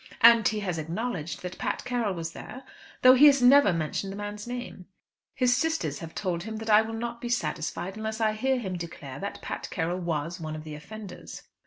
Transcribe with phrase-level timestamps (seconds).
[0.21, 2.63] "And he has acknowledged that Pat Carroll was there,
[3.03, 4.87] though he has never mentioned the man's name.
[5.35, 8.77] His sisters have told him that I will not be satisfied unless I hear him
[8.79, 11.43] declare that Pat Carroll was one of the offenders."